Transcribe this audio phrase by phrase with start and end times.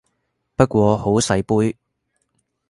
[0.55, 1.77] 不過好細杯